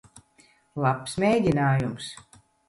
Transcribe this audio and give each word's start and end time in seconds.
Labs 0.85 1.13
mēģinājums. 1.25 2.09